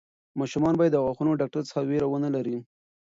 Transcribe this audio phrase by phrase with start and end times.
[0.39, 2.57] ماشومان باید د غاښونو د ډاکټر څخه وېره ونه لري.